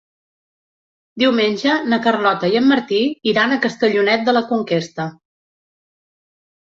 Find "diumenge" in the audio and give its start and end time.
1.23-1.75